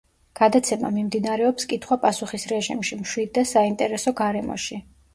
[0.37, 4.85] გადაცემა მიმდინარეობს კითხვა-პასუხის რეჟიმში, მშვიდ და საინტერესო გარემოში.